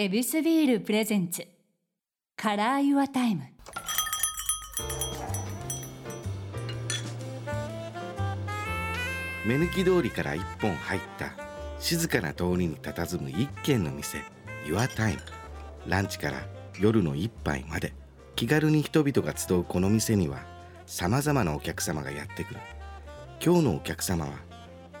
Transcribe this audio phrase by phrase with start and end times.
[0.00, 1.44] ヱビスビール presents。
[2.36, 3.42] Color Your Time。
[9.44, 11.32] 目抜き通りから一本入った
[11.80, 14.22] 静かな通りに佇む一軒の店。
[14.66, 15.18] Your Time
[15.88, 16.46] ランチから
[16.78, 17.92] 夜の一杯まで。
[18.36, 20.46] 気軽に人々が集うこの店には
[20.86, 22.60] さまざまなお客様がやってくる。
[23.44, 24.30] 今日のお客様は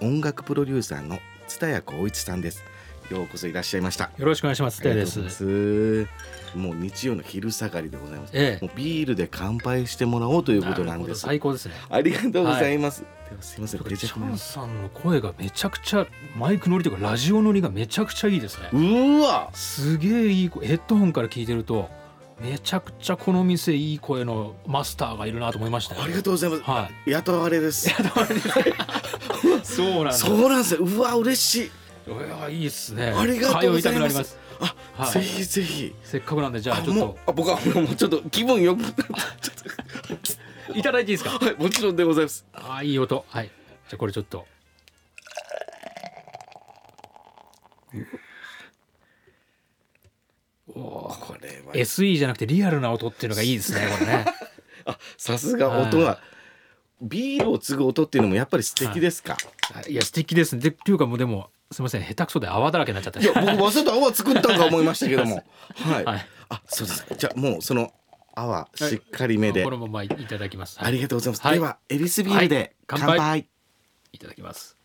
[0.00, 2.64] 音楽プロデューサーの蔦谷光一さんです。
[3.10, 4.10] ようこそいらっしゃいました。
[4.16, 6.06] よろしくお願いします。
[6.54, 8.64] もう日曜の昼下がりでございます、ええ。
[8.64, 11.20] もうビールで乾杯してもらおうということなんです。
[11.20, 11.74] 最高ですね。
[11.88, 18.68] ありがとうございます、ではすいませんチャンさんの声がめちゃくちゃマイク乗りというかラジオ乗りがめちゃくちゃいいですね。
[18.72, 19.50] うーわ！
[19.52, 20.66] すげえいい声。
[20.66, 21.90] ヘッドホンから聞いてると
[22.40, 26.02] めちゃくちゃこの店いい声のマスターがいるなと思いましたよ。
[26.02, 27.90] ありがとうございます、は雇われです。
[29.64, 30.12] そうなんだ。
[30.12, 30.74] そうなんです。
[30.74, 31.70] ようわ嬉しいい
[32.16, 33.12] やいいっすね。
[33.16, 34.38] ありがとうございます。
[34.60, 38.82] あ、はいぜひぜひせっかくなんでじゃああちょっとあ僕はもうちょっと気分よく
[40.74, 41.38] いただいていいですか？
[41.38, 43.24] とはいもちろんでございますああいい音。
[43.28, 43.46] はい。
[43.46, 44.46] じゃあこれちょっと。
[50.74, 51.16] おお。
[51.20, 54.24] これは SE じゃなくてリアルな音っていうのがいいですねこれね。
[54.84, 56.20] あさすが音が、は
[57.00, 59.36] ビールを継ぐ音っていうのもやっぱり素敵ですか、
[59.88, 60.62] いや素敵ですね。
[60.62, 63.20] でっていうかもうでもすみません下手くそで泡だらけになっちゃった。
[63.20, 65.44] い、や僕わざと泡作ったんか思いましたけども
[65.76, 66.26] はい、はい。
[66.48, 67.92] あそうですじゃあもうその
[68.34, 70.78] 泡しっかりめで、このままいただきます。
[70.80, 73.48] ありがとうございます、はいではエビスビールではい乾杯,、乾杯
[74.12, 74.76] いただきます。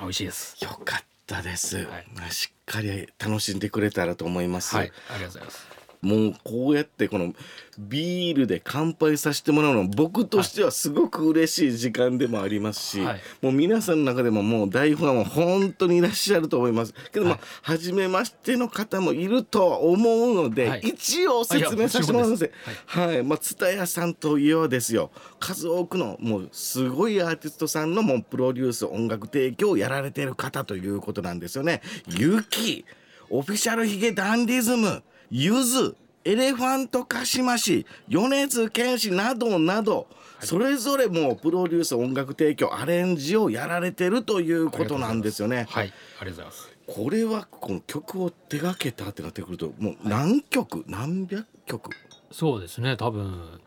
[0.00, 0.62] 美味しいです。
[0.62, 4.92] よかったです、はいしっかり楽しんでくれたらと思います、はい。
[5.10, 5.81] ありがとうございます。
[6.02, 7.32] もうこうやってこの
[7.78, 13.20] ビールで乾杯させてもらうのは僕としてはすごく嬉しい時間でもありますし、はい。
[13.40, 16.94] もう皆さんの中でももう大ファンは本当にいらっしゃると思います。
[17.12, 20.80] けど、まあはい初めましての方もいるとは思うので、はい。
[20.80, 22.44] 一応説明させてもらいます。
[22.44, 25.10] あいやはい、まあ蔦屋さんといえばですよ。
[25.38, 31.80] 数多くのもうすごいアーティストさんのもうプロデュース音楽提供をやられている方ということなんですよね。
[32.08, 32.84] ゆき
[33.30, 40.06] オフィシャルヒゲダンディズムゆずエレファントカシマシ米津玄師などなど、
[40.40, 45.66] それぞれもうプロデュース音楽提供アレンジをやられてるということなんですよね。
[45.68, 45.92] はい。
[46.20, 46.72] ありがとうございます。
[46.86, 51.90] これはこの曲を手掛けたってなってくるともう何曲、何百曲
[52.30, 53.60] そうですね多分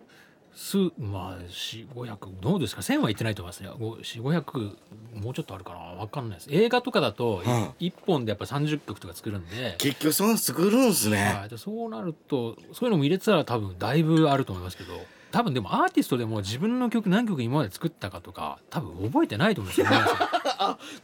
[0.55, 2.81] すまあ四五百どうですか？
[2.81, 4.77] 千は言ってないと思いますねご四五百
[5.13, 5.79] もうちょっとあるかな？
[5.79, 6.47] わかんないです。
[6.51, 11.35] 映画とかだとは一本でやっぱ三十曲とか作るんで、結局そんな作るんすね。
[11.39, 14.93] はい、でそうなるとそういうのも入れてたら多分だいぶあると思いますけど
[15.31, 19.89] 多分でもアーティストでも自分の曲何曲今まで作ったかとか多分覚えてないと思うんですよ。
[19.89, 19.97] ね。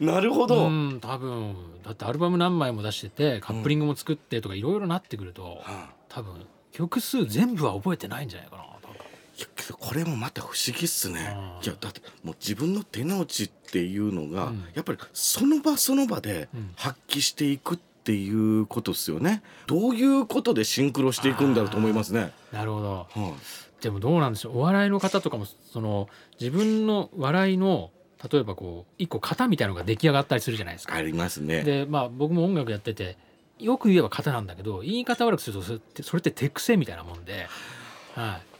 [0.00, 0.66] なるほど。
[0.66, 1.54] うん多分。
[1.84, 8.62] だってアルバム何枚も出しててカップリングも作ってとかいろいろなってくると、は多分曲数全部は覚えてないんじゃないかな
[9.72, 11.34] これもまた不思議っすね。
[11.36, 14.64] うんいやだってもう自分の手の内っていうのが、うん。
[14.74, 16.72] やっぱりその場その場でうん。
[16.76, 19.42] 発揮していくっていうことですよね。
[19.66, 22.32] どういうことでシンクロしていくんだろうと思いますね。
[22.52, 23.06] なるほど。
[23.10, 23.82] はい。
[23.82, 24.58] でもどうなんでしょう。
[24.58, 26.08] お笑いの方とかもその
[26.40, 27.90] 自分の笑いの
[28.30, 30.94] 例えばこう一個型みたいなのが出来上がったりするじゃないですか。
[30.94, 31.62] ありますね。
[31.62, 33.16] でまあ僕も音楽やってて
[33.58, 37.46] よく言えば型なんだけど言い方悪くするとそれって手癖みたいなもんで、
[38.14, 38.51] はい、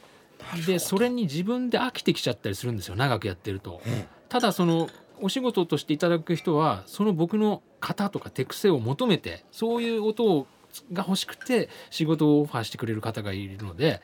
[0.65, 3.81] でそれに自分で飽きてきちゃったりするんですよ長くやってると。
[4.29, 4.89] ただその
[5.21, 10.47] お仕事としていただく人はその僕の型とか手癖を求めてそういう音を
[10.91, 14.01] が欲しくて仕事をオファーしてくれる方がいるので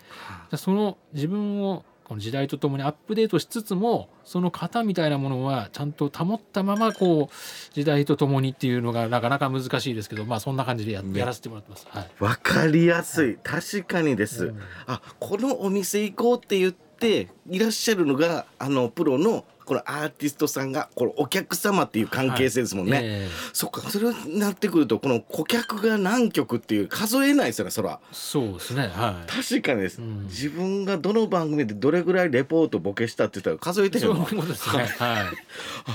[0.55, 11.19] その自分をこの時代とともにアップデートしつつもその型みたいなものはちゃんと保ったままこう時代とともにっていうのがなかなか難しいですけどまあそんな感じでや,、ね。
[11.19, 11.85] やらせてもらってます。
[11.87, 12.09] はい。
[12.19, 13.37] わかりやすい。
[13.43, 14.59] 確かにです、うん。
[14.87, 23.29] あこのお店行こうって言っていらっしゃるのがあのプロのこのアーティストさんがこのお客様っていう関係性ですもんね、ええ。
[23.53, 27.99] そっかそれになってくるとこの顧客が何曲っていう数えないですよねそら。
[28.11, 29.31] そうですねはい。
[29.31, 30.23] 確かにです、うん。
[30.23, 34.83] 自分がどの番組でどれぐらいレポートボケしたって言ったら数えてへそういうことですね。
[34.83, 34.87] はい。
[34.99, 35.31] あ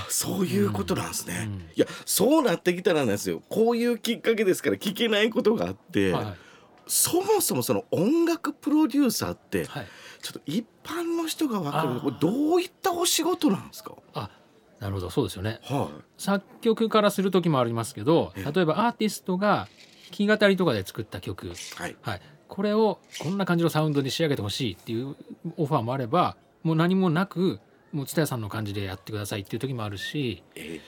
[0.07, 1.53] そういうことなんですね、うん。
[1.53, 1.59] うん。
[1.59, 3.41] いやそうなってきたらなんですよ。
[3.49, 6.25] こういうきっかけですから聞けないことがあって、はい。
[6.87, 9.87] そもそもその音楽プロデューサーってはい。
[10.25, 13.93] ちょっと一般の人が分かるこれどういったお仕事なんですか？
[14.15, 14.31] あ、
[14.79, 15.59] なるほど、そうですよね。
[15.61, 18.51] は作曲からする時もありますけど、ええ。
[18.51, 19.67] 例えばアーティストが
[20.17, 21.95] 弾き語りとかで作った曲、いはい。
[22.01, 25.15] はい、これをこんな感じのサウンドに仕上げてほしいっていう
[25.57, 27.59] オファーもあれば、もう何もなく、
[27.91, 30.81] もう蔦屋さんの感じでやってくださいっていう時もあるし、え。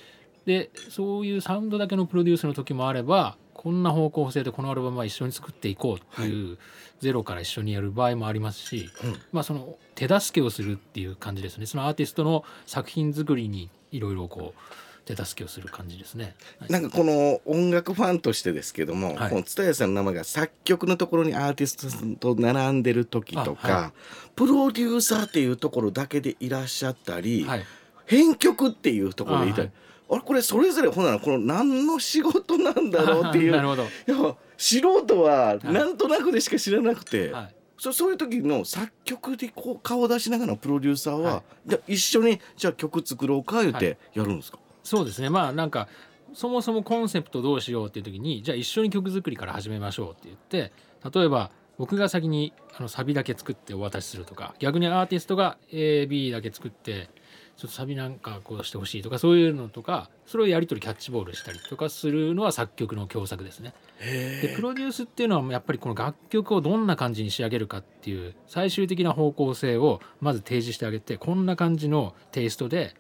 [0.48, 6.58] でそういうサウンドだけのプロデュースの時もあればこんな方向性でこのアルバムは一緒に作っていこうっていう、
[7.02, 9.20] ゼロから一緒にやる場合もありますし、うん。
[9.32, 11.66] まあその手助けをするっていう感じですね。
[11.66, 14.62] そのアーティストの作品作りにいろいろこう
[15.06, 16.36] 手助けをする感じですね。
[16.60, 16.72] はい。
[16.72, 19.30] なんかこの音楽ファンとしてですけども、はい。
[19.30, 23.94] この蔦屋さんの名前が作曲のところにアーティストと並んでる時とか、
[24.36, 27.66] プロデューサーっていうところだけでいらっしゃったり、はい。
[28.06, 29.70] 編曲っていうところでいたり、
[30.10, 33.52] ああれこれそれぞれほんならこの何の仕事なんだろうっていう。
[33.56, 37.56] なるほど、いや素人はなんとなくでしか知らなくて、はい。
[37.80, 45.30] そそういう時の作曲でこう顔出しながらのプロデューサーは、はじゃあ一緒にじゃあ曲作ろうか言ってやるんですか、そうですね。
[45.30, 45.88] まあなんか
[46.34, 50.72] そもそもコンセプトどうしようっていう時にじゃあ一緒に曲作りから始めましょうって言って
[51.18, 57.10] 例えば僕が先にあのサビだけ作ってお渡しするとか逆にアーティストが AB だけ作って
[57.58, 63.74] ちょっとサビなんかこうしてほしいとかそういうのとかそれをやり取りキャッチボールしたりとかするのは作曲の共作ですね。
[64.00, 72.94] でプロデュースっていうのはやっぱりこの楽曲をどんな感じに仕上げるかっていう最終的な方向性をまず提示してあげてこんな感じのテイストで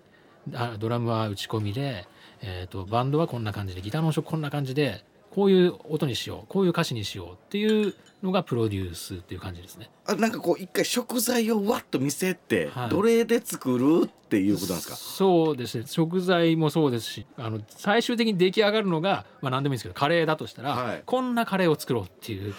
[0.53, 2.07] あドラムは打ち込みで、
[2.41, 5.03] えー、とバンドはこんな感じでギターの音色こんな感じで
[5.37, 7.93] こういう音にしようこういう歌詞にしようっていう
[8.23, 9.91] のがプロデュースっていう感じですね。
[10.07, 12.89] あなんかこう一回食材をわっと見せて、はい。
[12.89, 14.95] どれで作るっていうことなんですか？
[14.95, 15.83] そうですね。
[15.85, 21.03] 食材もそうですしあの最終的に出来上がるのが、まあ、何でもいいんですけどカレーだとしたら、はい。
[21.05, 22.55] こんなカレーを作ろうっていう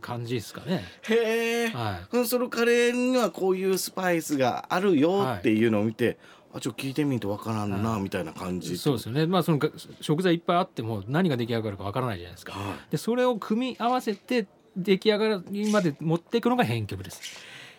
[0.00, 0.84] 感じですかね。
[1.02, 2.16] へえ、はい。
[2.16, 6.18] うんそのカレーにはこういうスパイスがあるよっていうのを見て、
[6.56, 8.02] あちょっと聞いてみんとわからんな、はい。
[8.02, 9.26] みたいな感じそうですよね。
[9.26, 9.70] まあそのが
[10.00, 12.52] 食材いっぱいあっても何が出来上がるかわからないじゃないですか。
[12.52, 17.20] はでそれを組み合わせて出来上がりまで持っていくのが編曲です。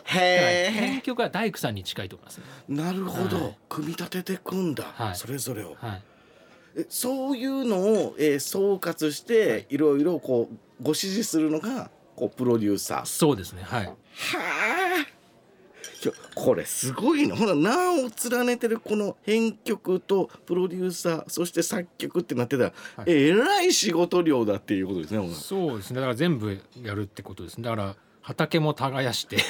[0.06, 2.44] へ編曲は大工さんに近いと思いますね。
[2.70, 3.58] えなるほど、はい。
[3.68, 5.16] 組み立ててくんだ、はい。
[5.16, 5.76] それぞれを。
[5.80, 6.04] はい。
[6.78, 13.06] えそういうのを、えー総括して、い、ろいろこうご指示するのがこうプロデューサー。
[13.06, 13.64] そうですね。
[13.64, 13.86] はい。
[13.86, 14.87] はあ
[16.36, 17.36] これすごいな。
[17.36, 23.12] ほら名を連ねてるこの編曲とプロデューサーそして作曲ってなってたら、はい。
[23.12, 25.96] えらい仕事量だっていうことですねほらそうですね。
[25.96, 27.64] だから全部やるってことですね。
[27.64, 29.38] だから畑も耕して。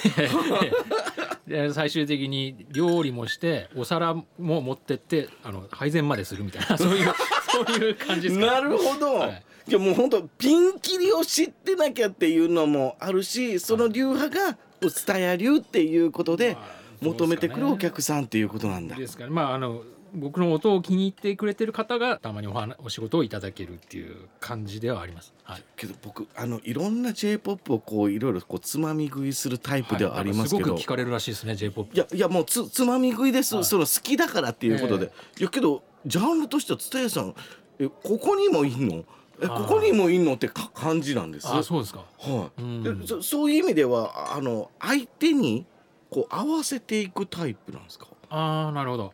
[1.48, 7.14] で最終的に料理もしてお皿も持ってってあの配膳までするみたいな そういう
[7.50, 9.44] そういう感じですかなるほど、はい。
[9.70, 16.66] いやもう本当ピンキリを知ってなきゃっていうのもあるしその流派が蔦屋流っていうことでまあ
[17.02, 18.96] 求めてくるお客さんっていうことなんだ。
[18.96, 19.84] ですからまああの
[20.14, 25.34] 僕の音を気に入ってくれてる方がたまにお話お仕事をいただけるっていう感じではあります。
[25.44, 25.64] はい。
[25.76, 31.94] けど僕あのいろんな J−POP をこういろいろこうつまみ食いするタイプではありますけど、はい聞かれるらしいですね J-POP。
[31.94, 33.66] いやいやもうつつまみ食いです、はい。
[33.66, 37.36] その好きだからっていうことで、いやけどジャンルとしては蔦屋さん。
[37.80, 39.04] えここにもいんの？
[39.42, 41.48] えここにもいんのってか感じなんです？
[41.48, 42.04] あそうですか。
[42.18, 42.84] はい、うん。
[43.00, 45.66] でそそういう意味ではあの相手に
[46.10, 48.08] こう合わせていくタイプなんですか？
[48.30, 49.14] ああなるほど。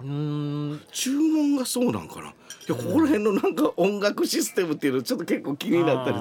[0.00, 0.06] うー
[0.74, 0.80] ん。
[0.92, 2.28] 注文がそうなんかな。
[2.28, 2.32] い
[2.68, 6.16] やここら辺のなんか音楽システムっていうのちょっと結構気になったり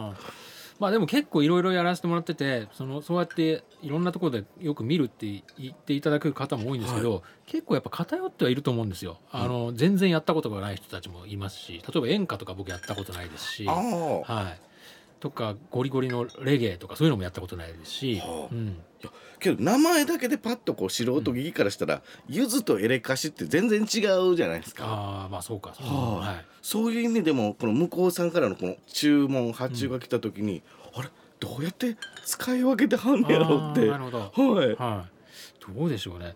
[0.81, 9.19] まあでも結構いろいろやらせてもらっててそのそうやっていろんなところでよく見るって言っていただく方も多いんですけど、結構やっぱ偏ってはいると思うんですよ。
[9.31, 13.65] あの、全然やったことがない人たちもいますし例えば演歌とか僕やったことないですし。
[13.65, 14.61] はい、
[15.21, 18.53] とかゴリゴリのレゲエとかそういうのもやったことないですし、はあ。
[18.53, 18.77] うん、
[19.39, 24.85] けど名前だけでパッとこう素人聞きからしたら、ゆずとエレカシって全然違うじゃないですか。
[24.85, 26.15] ああまあそうかそうはあ。
[26.17, 26.45] はい。
[26.61, 30.63] そういう意味でもこの向こうさんからのこの注文発注が来た時に、
[30.93, 31.09] あれ？
[31.39, 33.87] どうやって使い分けてはんねやろうって。
[33.87, 34.19] なるほど。
[34.19, 34.75] はい。
[34.75, 36.35] はい、どうでしょうね。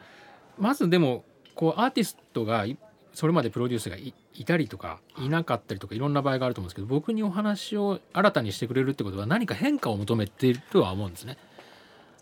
[0.58, 2.77] まずでもこうアーティストがい
[3.15, 11.38] それまでプロデュースがいいたりとかいなかったりとかいろんな場合があると思うんですけど僕にお話を新たにしてくれるってことは何か変化を求めているとは思うんですね。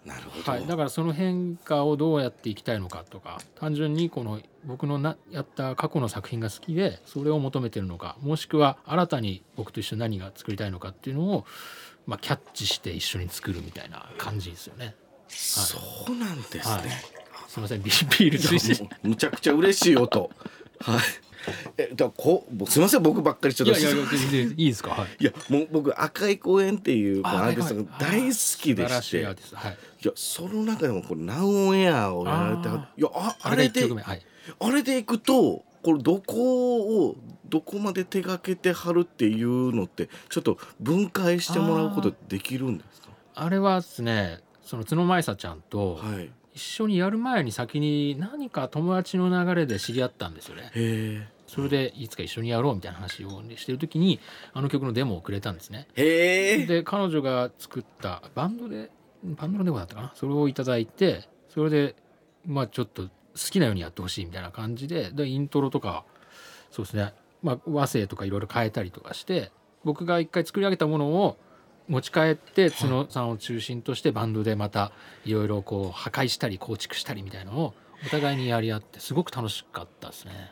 [0.06, 11.46] なるほど、はい、だからその変化をどうやっていきたいのかとか単純にこの僕のなやった過去の作品が好きでそれを求めてるのかもしくは新たに僕と一緒に何が作りたいのかっていうのを、
[12.06, 14.94] まあ、キャッチして一緒に作るみたいな感じですよね。
[15.30, 15.80] そ
[16.12, 16.82] うなんですね、はい。
[17.48, 17.82] すみません。
[17.82, 20.30] ビビールついていやもうむちゃくちゃ嬉しい音
[20.84, 21.02] はい。
[21.78, 23.78] えだこうすみません僕ばっかりちょっと。
[23.78, 24.92] いやいやいいですか？
[24.92, 25.08] はい。
[25.20, 29.02] いやもう僕赤い公園っていうこのあアーティストが大好きでして。
[29.02, 29.22] しい
[30.08, 33.90] やその中でもこれナウオンエアをやられてはあいやあああれれで。
[34.60, 37.16] あれでいくとこれどこを
[37.50, 43.10] どこまで手がけてはるっていうのってちょっと分解してもらうことできるんですか？
[43.36, 46.24] あれはですねその角舞沙ちゃんとはい。
[46.24, 50.72] へ一緒にやる前に先に何か友達の流れで知り合ったんですよね。
[50.76, 54.20] えそれでいつか一緒にやろうみたいな話をしてる時に
[54.54, 55.88] あの曲のデモをくれたんですね。
[55.96, 58.90] で彼女が作ったバンドで
[59.24, 60.12] バンドのデモだったかな？
[60.16, 61.96] それをいただいてそれで
[62.46, 66.06] まあちょっと好きなようにやってほしいみたいな感じででイントロとか
[66.72, 69.52] そうですね、まあ、和声とかいろいろ変えたりとかして
[69.84, 71.38] 僕が一回作り上げたものを
[71.88, 74.92] 持ち帰って角さんを中心としてバンドでまた
[75.26, 77.74] いろいろこう破壊したり構築したりみたいなのを
[78.06, 80.52] お互いにやり合ってすごく楽しかったですね。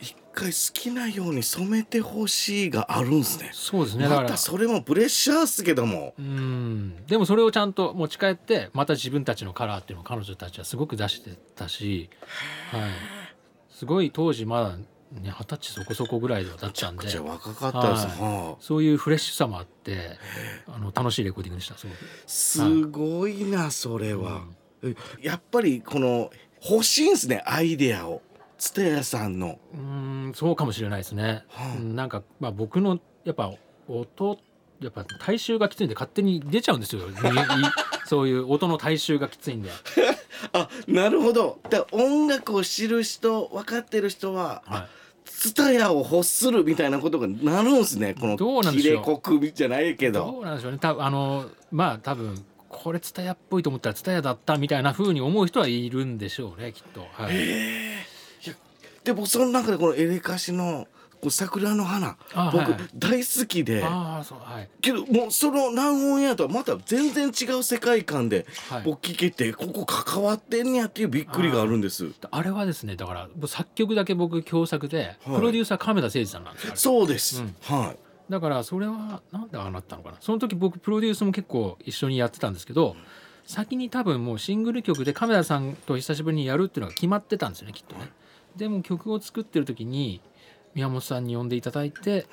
[0.00, 3.50] 一回好きなように染めてほしいがあるんですね。
[3.52, 6.14] そうですねまたそれもプレッシャーっすけども。
[6.18, 7.06] うん。
[7.06, 12.10] でもそれをちゃんと持ち帰ってまた自分たちのカラーっていうのを彼女たちはすごく出してたし、
[12.72, 12.90] はい、
[13.70, 14.76] すごい当時まだ
[15.20, 20.18] ね二十歳そこそこぐらいだったんでじゃあ若かったです、ははあそういうフレッシュさもあって
[20.66, 21.98] あの楽しいレコーディングでしたすごく。
[22.26, 24.42] すごいなそれは、
[25.20, 26.30] やっぱりこの
[26.68, 28.22] 欲しいんですねアイデアを
[28.58, 31.44] 蔦屋さんのうんそうかもしれないですね。
[31.48, 33.52] はあうんなんかまあ僕のやっぱ
[33.88, 34.38] 音
[34.80, 37.02] やっぱ体臭がきついんで勝手に出ちゃうんですよ。
[38.06, 39.70] そういう音の体臭がきついんで。
[40.52, 45.01] あなるほどだ音楽を知る人分かってる人ははい。
[45.24, 50.78] 蔦屋を欲するみたいなことがなるんですねこの切れ国じゃないけどどうなんでしょうね。
[50.78, 57.06] たあのまあ多分これツタヤっぽいと思ったらツタヤだったみたいな風に思う人はいるんでしょうねきっと。
[57.12, 57.34] はい。
[59.04, 60.86] でもその中でこのエレカシの
[61.22, 62.16] こう桜の花
[62.52, 63.84] 僕大好きで。
[64.80, 68.82] けどもうその南音エアとはまた全然違う世界観ではい。
[68.82, 72.10] 僕聞けてここ関わってんねやっていうびっくりがあるんです。
[72.28, 77.54] あれはですねだから作曲だけ僕共作で、プロデューサー亀田誠司さんなんですそうです、うん。
[77.62, 77.96] はい。
[78.28, 80.16] だからそれはなんでああなったのかな。
[80.20, 82.96] その時僕プロデュースも結構一緒にやってたんですけど
[83.44, 88.10] 先に多分もうシングル曲で亀田さんと久しぶりにやるっていうのが決まってたんですよねきっとね。
[88.56, 90.20] でも曲を作ってる時に
[90.74, 92.26] 宮本さんに呼んでいただいて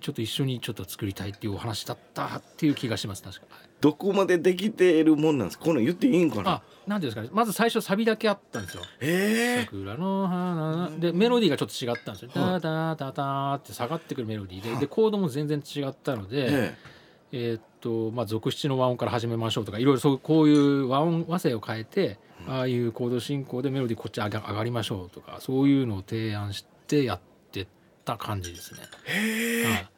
[0.00, 3.46] ちょっと一緒にちょっと作りたいっていうお話だったっていう気がします確か。
[3.50, 5.64] はいどこまでできているもんなんですか？
[5.64, 6.50] この言っていいんかな？
[6.50, 8.84] あなんですかねまず最初サビだけあったんですよ。
[9.00, 12.30] ええ桜の花でメロディーがちょっと違ったんですよ。
[12.40, 16.46] はいダダダダって下がってくるメロディーででコードも全然違ったので。
[16.48, 16.74] え
[17.34, 27.31] えーっとまあ、続七の和音から始めましょうとかいろいろそうこういう和音和声を変えて、ああいうコード進行でメロディーこっち上が上がりましょうとかそういうのを提案してやって
[28.02, 28.80] った感じですね。
[29.64, 29.88] はい。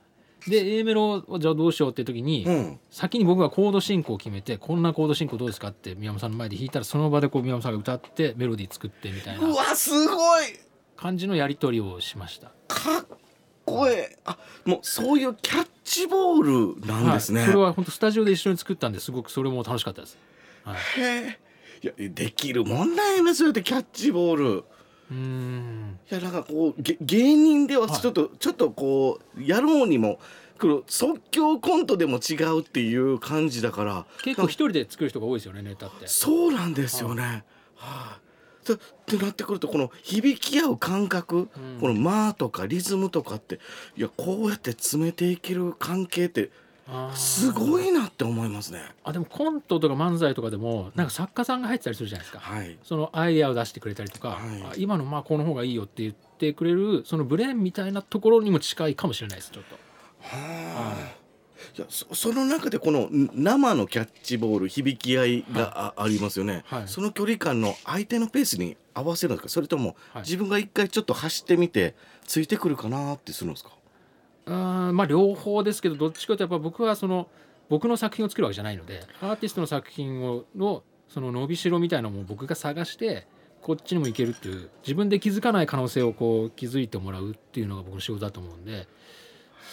[0.51, 2.81] で A メロをじゃあどうしようっていう時に、えうん。
[2.91, 10.45] 先に僕がコード進行を決めてこんなコード進行どうですかって宮本さんの前で弾いたらその場でこう宮本さんが歌ってメロディー作ってみたいうなわすごい。
[10.97, 12.49] 感じのやり取りをしました。
[12.69, 13.07] かっ
[13.65, 14.19] こええ。
[14.27, 20.19] あもうそういうキャッチボールなんですね、はい、それは本当スタジオで一緒に作ったんですごくそれも楽しかったです。
[20.65, 20.77] はい。
[21.01, 21.39] へえ。
[21.83, 24.65] いやできるもんなんやなそうやってキャッチボール
[25.11, 25.99] うーん。
[26.11, 28.01] いやなんかこうげ芸人でははい。
[28.01, 30.19] ちょっと、ちょっとこうやろうにも
[30.61, 36.07] この即興コントでも違うっていう感じだから結構一人で作る人が多いですよねネタって。
[36.07, 37.45] そうなんですよね。
[37.77, 38.19] は
[38.63, 41.81] い、とってなってくるとこの響き合う感覚、うん。
[41.81, 43.59] この間とかリズムとかって
[43.97, 46.51] いやこうやって詰めていける関係って
[47.15, 48.81] すごいなって思いますね。
[49.05, 52.41] あでもコントとか漫才とかでもなんか作家さんが入ってたりするじゃないですか。
[52.41, 59.77] はい、そのアイデアを出してくれたりとか、はいあ今のまあこの方がいいよって言ってくれるそのブレーンみたいなところにも近いかもしれないですちょっと。
[60.21, 61.25] はあ
[61.77, 71.95] いやそその中でこのん生のキャッチボール響き合いがあ,、ありますよね、はいその距離感の相手のペースに合わせるんですかそれともはい自分が一回ちょっと走ってみて
[72.27, 73.71] ついてくるかなってするんですか
[74.47, 77.29] うーんまあ両方ですけどどっちかというとやっぱ僕はその
[77.69, 83.27] 僕の作品を作るわけじゃないのでアーティストの作品をのその伸びしろみたいなのも僕が探して
[83.63, 88.87] こっちにもいけるっていう自分で気づかない可能性をこう気づいてもらうっていうのが僕の仕事だと思うんで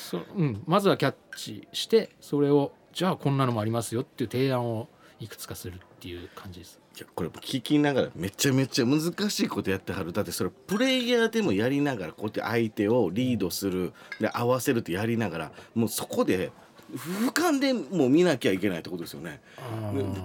[0.09, 4.87] そ、うん、まずはキャッチしてそれをじゃあこんなのもありますよっていう提案を
[5.21, 6.81] いくつかするっていう感じです。
[6.97, 16.51] いやこれ聞きながらめちゃめちゃ難しいことやってはるだってそれプレイヤーでもやりながらこうやって相手をリードするで合わせるってやりながらもうそこで
[16.93, 19.41] 俯瞰でもう見なきゃいけないってことですよね。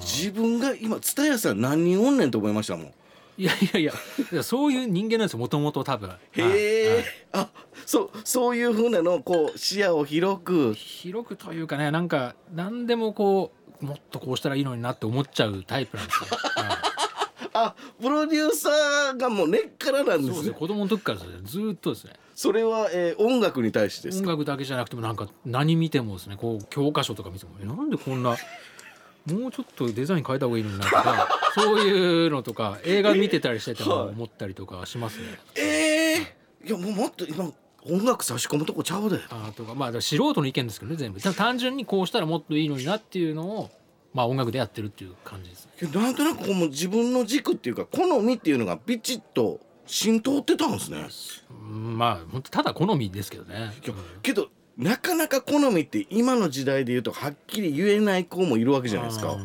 [0.00, 2.92] 自分が今蔦屋さん何人おんねんと思いましたもん。
[3.38, 6.10] いやいやいやそういう人間なんですよもともと多分。
[6.32, 7.48] へはいえ、はいあ
[7.84, 16.26] そうそういうふうなのこう視野を広く広くというかねなんか何でもこうもっとこうしたらいいのになって思っちゃうタイプなんですよ。
[16.56, 16.76] は い
[17.58, 20.28] あプロデューサーがもう根っからなんでね。
[20.28, 20.54] そうですすね。
[20.58, 22.12] 子供の時からずーっとですね。
[22.34, 24.28] それは、えー音楽に対してですか？
[24.30, 26.36] 音楽だけじゃなくてもなんか何見てもですね。
[26.36, 28.36] こう教科書とか見てもえなんでこんな
[29.26, 35.24] もうちょっとデザイン変えた方がいいのになとかそういうのとか映画見てたりしててもはい思ったりとかしますね。
[35.56, 37.50] ええいやもうもっと今
[37.90, 39.20] 音楽差し込むとこちゃうで。
[39.30, 41.20] あとかまあ素人の意見ですけどね全部。
[41.20, 43.70] 単純にこうしたらもっといいのになっていうのを
[44.14, 45.88] まあ音楽でやってるっていう感じですね。
[45.94, 51.06] なんとなくこうもう自分の軸っていうか好みっていうのがビチッと浸透ってたんですね。
[51.50, 53.72] うんまあ本当ただ好みですけどね、
[54.22, 59.36] けどなかなか好みって今の時代で言うとはっきり言えない子もいるわけじゃないですか。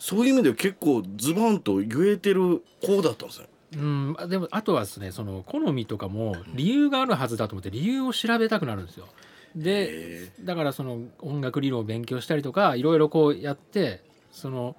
[0.00, 9.06] そういう意味では結構ズバンと言えてる子だったんですねうん、でもあとはですねその好みとかも理由があるはずだと思って理由を調べたくなるんですよ。
[9.54, 14.76] でだからその音楽理論を勉強したりとかいろいろこうやってその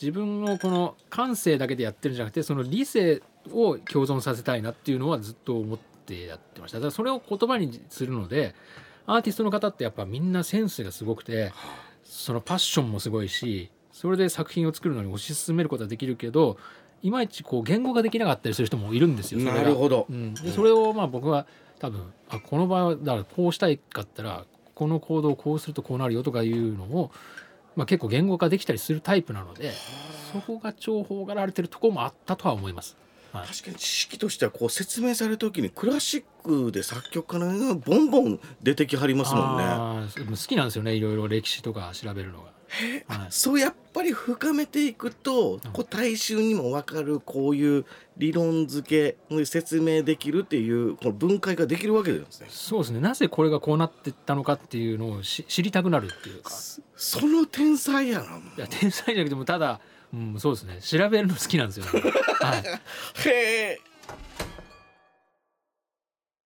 [0.00, 3.22] 自分のこの感性だけでやってるんじゃなくてその理性
[3.52, 6.78] を共存させたいなっていうのはずっと思ってやってました。
[6.78, 8.54] だからそれを言葉にするので
[9.06, 11.52] アーティストの方ってやっぱみんなセンスがすごくて
[12.02, 16.56] そのパッションもすごいしそれで作品を作るのに推し進めることはできるけど
[17.04, 19.40] いまいちこう言語ができなかったりする人もいるんですよ。
[19.40, 21.46] なるほどうん、でそれをまあ僕は
[21.78, 27.10] 多分あこの場合はだからこうしたいかったらこの行動をこうするとこうなるよとかいうのを、
[27.76, 29.72] まあ、結構言語化できたりするタイプなので
[30.32, 32.96] そこが重宝がられてるところもあったとは思います。
[33.34, 39.64] はい確かに知識としてはこう説明される時にクラシックで作曲家のがボンボン出てきはりますもんね。
[40.30, 42.44] 好きなんですよねいろいろ歴史とか調べるのが。
[42.44, 47.84] はいそうやっぱり深めていくと、こう大衆にも分かるこういう
[48.16, 52.48] 理論付けで説明できるっていうこの分解ができるわけですね。
[52.50, 56.50] そうですねなぜこれがこうなってったのかっていうのをし知りたくなるっていうか
[56.96, 58.24] その天才やな。
[58.24, 59.80] いや天才じゃなくてもただ、
[60.14, 60.80] うん、そうですね。
[60.80, 61.86] 調べるの好きなんですよ、
[62.40, 63.28] はい。
[63.28, 63.32] へ
[63.72, 63.80] え。